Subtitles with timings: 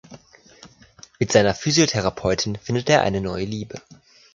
[1.19, 3.79] Mit seiner Physiotherapeutin findet er eine neue Liebe.